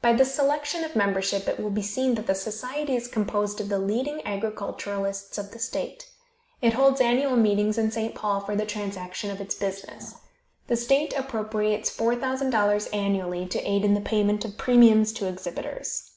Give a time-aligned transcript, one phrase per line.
[0.00, 3.68] By this selection of membership it will be seen that the society is composed of
[3.68, 6.08] the leading agriculturists of the state.
[6.62, 8.14] It holds annual meetings in St.
[8.14, 10.14] Paul for the transaction of its business.
[10.68, 16.12] The state appropriates $4,000 annually to aid in the payment of premiums to exhibitors.